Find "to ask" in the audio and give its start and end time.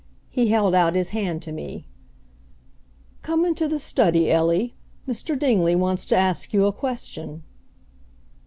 6.05-6.55